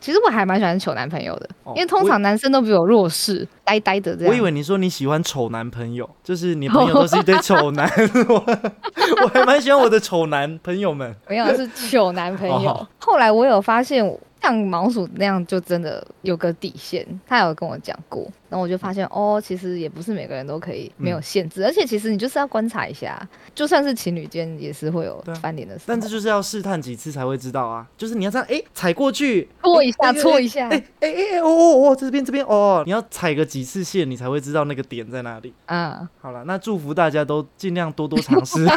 [0.00, 4.30] 其实我还蛮喜欢丑男朋友的，因为通常男生都比我弱势，呆呆的这样。
[4.30, 7.86] 我以为你说你喜欢丑男朋友，就是你朋友都是一堆丑 男，
[8.28, 8.34] 我
[9.22, 11.14] 我还蛮喜欢我的丑男朋友们。
[11.28, 12.86] 没有是丑男朋友。
[12.98, 14.04] 后来我有发现。
[14.42, 23.20] 像毛鼠那样就真的有个底线，他有跟我讲过，然后我就发现哦，其实也不是每个人都可以没有限制，而且其实你就是要观察一下，
[23.54, 25.84] 就算是情侣间也是会有翻脸的事。
[25.86, 35.52] 但这就是要试探几次才会知道啊，就是你要这样哎踩过去搓一下搓一下，哎哎哎哦哦哦这边这边哦，你要踩个几次线你才会知道那个点在哪里。
[35.66, 38.66] 嗯，好了，那祝福大家都尽量多多尝试。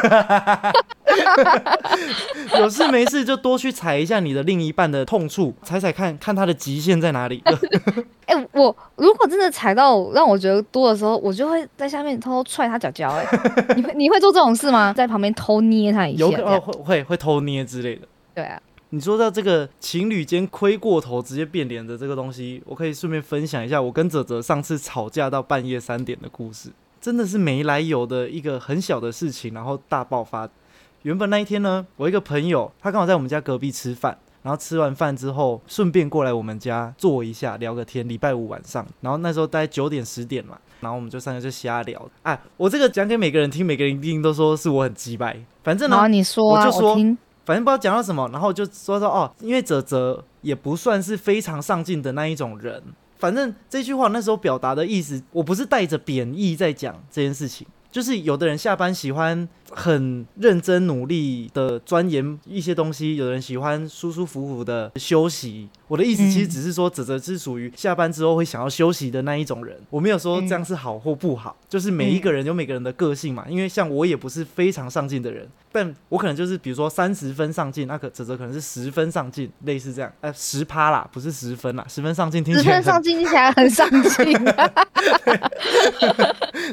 [2.58, 7.42] 有事没事就多去踩一下你的另一半的痛处，踩踩看看他的极限在哪里。
[8.26, 13.10] 哎，我如果真的踩到让我觉得多的时候，我就会在下面偷偷踹他脚脚。
[13.10, 13.26] 哎，
[13.76, 14.92] 你会你会做这种事吗？
[14.92, 16.24] 在旁边偷捏他一下？
[16.24, 18.06] 有会会会偷捏之类的。
[18.34, 26.70] 对啊，你说到这个情侣间亏过头直接变脸的这个东西，我可以顺便分享一下我跟泽泽上次吵架到半夜三点的故事。
[27.00, 30.48] 真的是没来由的一个很小的事情，然后大爆发。
[31.02, 38.06] 原本那一天呢，我一个朋友他刚好在我们家隔壁吃饭，然后吃完饭之后顺便过来我们家坐一下聊个天。
[38.06, 42.06] 礼拜五晚上，然后那时候大概九点十点嘛，然后我们就三个就瞎聊。
[42.22, 45.34] 哎，我这个讲给每个人听，每个人一定都说是我很鸡掰。
[45.62, 46.94] 反正呢，你说，我就说，
[47.46, 52.82] 反正不知道讲到什么，然后就说说哦，因为泽泽也不算是非常上进的那一种人。
[53.16, 57.66] 反正这句话那时候表达的意思，我不是带着贬义在讲这件事情。
[57.90, 65.68] 就是有的人下班喜欢很认真努力的钻研一些东西，有人喜欢舒舒服服的休息。
[65.86, 69.76] 我的意思其实只是说，泽泽是属于下班之后会想要休息的那一种人。
[69.90, 73.44] 我没有说这样是好或不好，就是每一个人有每个人的个性嘛。
[73.48, 80.10] 因为像我也不是非常上进的人，但我可能就是比如说三十分上进，那可泽泽可能是十分上进，类似这样。
[80.20, 84.32] 呃，十趴啦，不是十分啦，十分上进听起来十分上进听起来很上进，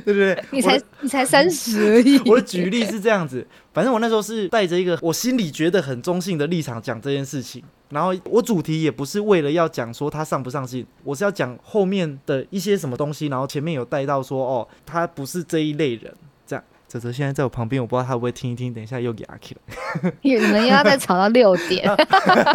[0.05, 0.43] 对不对？
[0.51, 1.11] 你才你。
[1.11, 2.17] 才三十而已。
[2.29, 16.13] 我举例是这样子，反正我那时候是带着一个我心里觉得很中性的立场讲这件事情，然后我主题也不是为了要讲说他上不上进，我是要讲后面的一些什么东西，然后前面有带到说哦，他不是这一类人。
[16.45, 20.11] 这样，泽泽现在在我旁边，我不知道他会不会听一听，等一下又给阿 K 了。
[20.21, 21.89] 你们又要再吵到六点，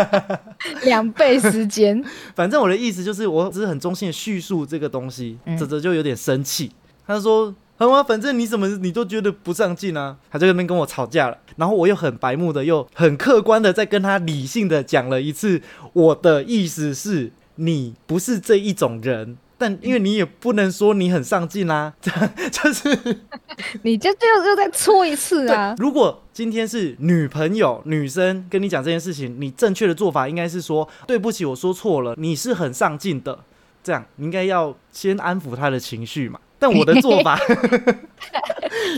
[0.84, 2.04] 两倍时间。
[2.36, 6.70] 反正我的意思就是，我只是很中性的叙述这个东西，泽泽就有点生气，
[7.06, 7.54] 他说。
[7.78, 15.60] 好啊，反正你怎么你都觉得不上进啊，他在那边跟我吵架了，然后我又很白目的，又很客观的在跟他理性的讲了一次，
[15.92, 22.98] 我的意思是你不是这一种人，但因为你也不能说你很上进啊，就是
[23.82, 25.74] 你就最后又再搓一次啊。
[25.78, 33.38] 如果今天是女朋友女生跟你讲这件事情，你正确的做法应该是说对不起，我说错了，你是很上进的，
[33.84, 36.40] 这样你应该要先安抚他的情绪嘛。
[36.58, 37.38] 但我的做法，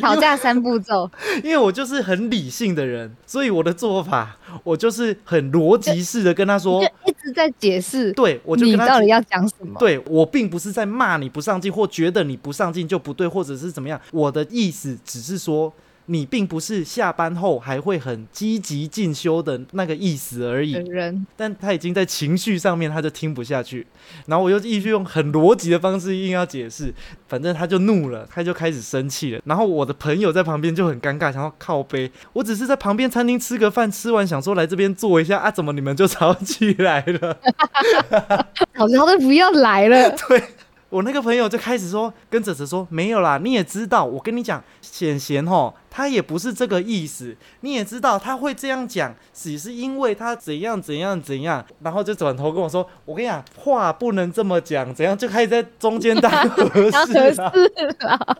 [0.01, 1.11] 吵架三步骤，
[1.42, 9.77] 因为我就是很理性的人，所以我的做法，我就是很逻辑式的跟他说，一直在解释，对我就跟他到底要讲什么？
[9.79, 15.73] 对我并不是在骂你不上进，或觉得你不上进就不对，或者是怎么样，我的意思只是说。
[16.11, 23.87] 你并不是下班后还会很积极进修的那个意思而已，人，但他已经在情绪上面他就听不下去，
[24.27, 26.92] 然后我又继续用很逻辑的方式硬要解释，
[27.29, 37.38] 反正他就怒了，他就开始生气了，然后我的朋友在旁边就很尴尬，想要靠背，我只是在旁边餐厅吃个饭，吃完想说来这边坐一下啊，怎么你们就吵起来了？
[38.75, 40.42] 好，吵的不要来了，对。
[40.91, 58.39] 我那个朋友就开始说，跟哲哲说没有啦，你也知道，我跟你讲，显贤吼，他也不是这个意思，你也知道他会这样讲，只是因为他怎样怎样怎样，然后就转头跟我说，我跟你讲，话不能这么讲，怎样就开始在中间当和事合啦，适啦，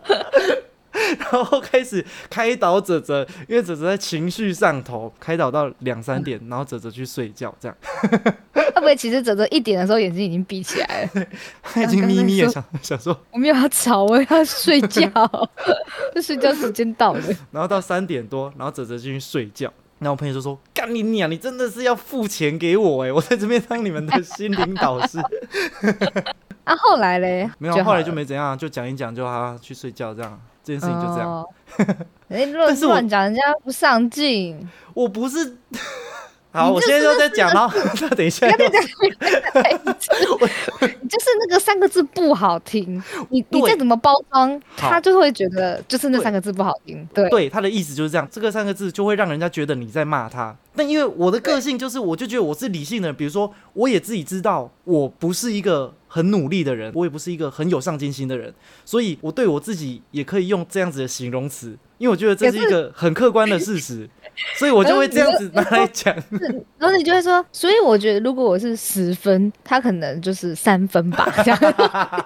[1.19, 7.77] 然后开始开导哲哲，因为哲哲在情绪上头，开导到两三点，然后哲哲去睡觉，这样
[8.53, 11.25] 会不会其实泽泽一点的时候眼睛已经闭起来了？
[11.61, 15.09] 他已经眯眯的想想说，我没有要吵，我要睡觉，
[16.13, 17.21] 这睡觉时间到了。
[17.51, 19.71] 然后到三点多，然后哲哲进去睡觉。
[19.99, 21.29] 然后我朋友就说：“干你娘！
[21.29, 23.11] 你真的是要付钱给我哎！
[23.11, 25.19] 我在这边当你们的心灵导师。
[26.63, 30.39] 啊，后来嘞，没有，后来就没怎样，就讲一讲，就他去睡觉这样。
[30.69, 31.27] 这件事情就这样。
[31.31, 31.49] 哦。
[32.29, 34.69] 哎，乱但是我乱讲，人家不上进。
[34.93, 35.57] 我不是。
[36.51, 38.63] 好，我现在就在讲，然后那等一下又， 你
[41.07, 47.07] 就是那个三个字不好听，你你对再怎么包装，他就会觉得就是那三个字不好听。
[47.13, 50.57] 对，对他的意思就是这样，这个三个字就会让人家觉得你在骂他。
[50.75, 58.51] 但因为我的个性就是，我就觉得我是理性的人，比如说我也自己知道我不是一个很努力的人，我也不是一个很有上进心的人，
[58.85, 64.09] 所以我对我自己也可以用这样子的形容词，因为我觉得这是一个很客观的事实，
[64.57, 66.15] 所以我就会这样子拿来讲。
[66.77, 71.59] 然后你就会说，所以我觉得如果我是十分，他可能就是三分吧，这样。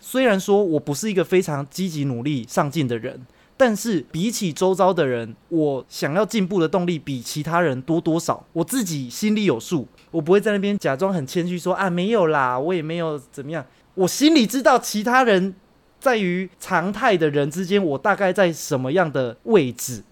[0.00, 3.26] 虽然说我不是一个非常积极努力上进的人，
[3.56, 15.54] 但是比起周遭的人，我想要进步的动力比其他人多多少，我自己心里有数，我不会在那边假装很谦虚说啊没有啦，我也没有怎么样，我心里知道其他人
[16.00, 20.02] 在于常态的人之间，我大概在什么样的位置。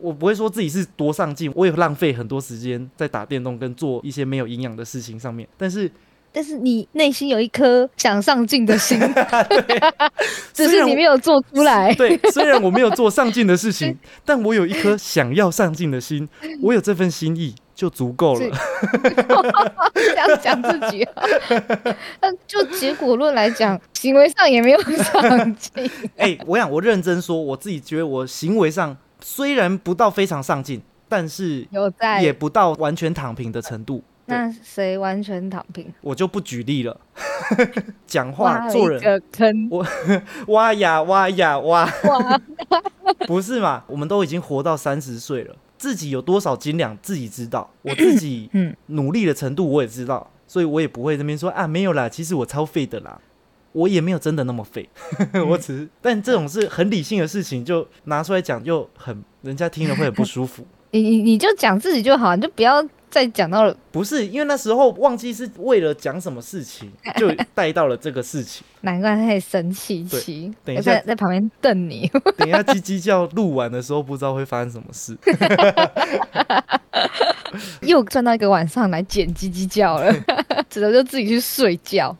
[0.00, 5.48] 我不会说自己是多上进，我也浪费很多时间在打电动跟做一些没有营养的事情上面。
[5.56, 5.90] 但是
[6.32, 8.98] 但是你内心有一颗想上进的心，
[10.52, 11.94] 只是你没有做出来。
[11.96, 16.28] 对，虽然我没有做上进的事情， 但我有一颗想要上进的心，
[16.60, 18.40] 我有这份心意就足够了。
[19.94, 21.22] 这样讲自己、啊，
[22.18, 25.88] 但就结果论来讲，行为上也没有上进。
[26.16, 34.04] 哎、我想我认真说，我自己觉得我行为上虽然不到非常上进，但是有在也不到完全躺平的程度。
[34.26, 35.90] 那谁完全躺平？
[36.02, 37.00] 我就不举例了，
[38.06, 39.86] 讲话做人坑我，
[40.48, 42.40] 挖呀挖呀挖，哇！
[43.26, 43.82] 不是嘛？
[43.86, 53.18] 我们都已经活到三十岁了，自己有多少斤两自己知道，我自己嗯努力的程度我也知道，所以我也不会这边说啊没有啦，其实我超废的啦。
[53.74, 54.88] 我也没有真的那么废，
[55.46, 60.66] 我只是， 但这种是很理性的事情，就拿出来讲就很，人家听了会很不舒服。
[60.92, 62.80] 你你你就讲自己就好，你就不要
[63.14, 63.76] 再讲到了。
[63.92, 68.66] 不是因为那时候忘记是为了讲什么事情， 就带到了这个事情。
[68.80, 72.10] 难怪他会生气对气，等一下在在旁边瞪你。
[72.36, 75.16] 等一下叽叽叫录完的时候，不知道会发生什么事。
[77.82, 80.12] 又转到一个晚上来剪叽叽叫了，
[80.68, 82.16] 只能就自己去睡觉。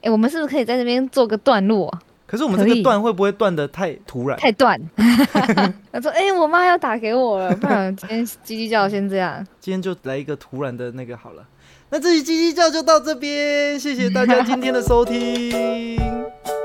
[0.00, 2.00] 哎、我们是不是可以在这边做个段落啊？
[2.30, 4.36] 可是我们这个断会不会断的太突然？
[4.38, 4.78] 太断。
[5.90, 9.42] 他说：“哎、我妈要打给我了，不然今天叽叽叫先这样。
[9.58, 11.42] 今天就来一个突然的那个好了。
[11.88, 15.98] 那这期叽叽叫就到这边，谢谢大家今天的收听。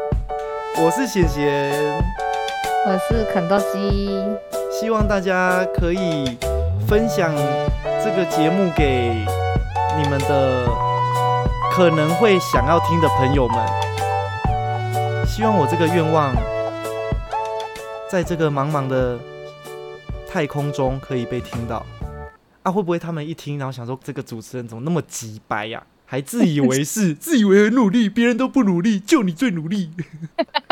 [0.83, 1.71] 我是贤贤，
[2.85, 4.21] 我是肯豆基，
[4.69, 6.37] 希望大家可以
[6.85, 7.33] 分享
[8.03, 9.25] 这个节目给
[9.95, 10.67] 你们的
[11.71, 13.82] 可能会想要听的朋友们。
[15.35, 16.31] 希望我这个愿望，
[18.07, 19.19] 在这个茫茫的
[20.29, 21.83] 太空中可以被听到。
[22.61, 29.89] 啊，会不会他们一听，然后想说这个主持人怎么那么急白呀、还自以为是， 自以为很努力，别人都不努力，就你最努力。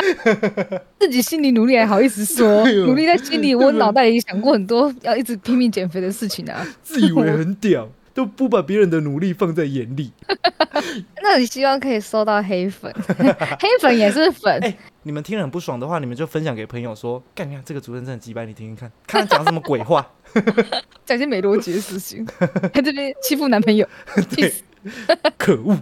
[1.00, 6.64] 自己心里努力还好意思说，努力在心里，我脑袋里想过很多要一直拼命减肥的事情啊。
[6.84, 10.12] 自以为很屌，都不把别人的努力放在眼里。
[11.22, 12.94] 那你希望可以收到黑粉，
[13.60, 14.60] 黑粉也是粉。
[14.62, 20.08] 哎你们听了很不爽的话，你们就分享给朋友说：“干，你看这个主持人真的很鸡掰，你听听看，看他讲什么鬼话。
[21.04, 22.24] 讲些没逻辑的事情，
[22.72, 23.88] 在这边欺负男朋友，
[24.36, 24.54] 对！
[25.40, 25.76] 可恶！”